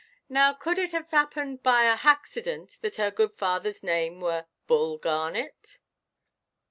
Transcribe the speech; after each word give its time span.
Now, 0.29 0.53
could 0.55 0.79
it 0.79 0.95
'ave 0.95 1.15
'appened 1.15 1.61
by 1.61 1.83
a 1.83 1.95
haxident 1.95 2.79
that 2.81 2.95
her 2.95 3.11
good 3.11 3.37
fatherʼs 3.37 3.83
name 3.83 4.19
were 4.19 4.47
Bull 4.65 4.97
Garnet?" 4.97 5.77